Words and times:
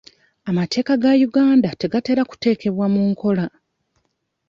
Amateeka 0.49 0.91
ga 1.01 1.11
Uganda 1.27 1.69
tegatera 1.81 2.21
kuteekebwa 2.29 2.85
mu 2.93 3.01
nkola. 3.11 3.45